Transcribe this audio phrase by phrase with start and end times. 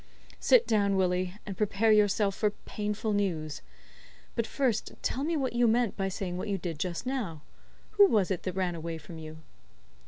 [0.39, 3.61] "Sit down, Willie, and prepare yourself for painful news.
[4.33, 7.43] But first tell me what you meant by saying what you did just now,
[7.91, 9.43] who was it that ran away from you?"